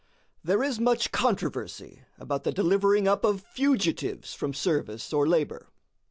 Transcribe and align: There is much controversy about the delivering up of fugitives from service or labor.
There 0.43 0.63
is 0.63 0.79
much 0.79 1.11
controversy 1.11 2.01
about 2.17 2.43
the 2.43 2.51
delivering 2.51 3.07
up 3.07 3.23
of 3.23 3.41
fugitives 3.43 4.33
from 4.33 4.51
service 4.51 5.13
or 5.13 5.27
labor. 5.27 5.69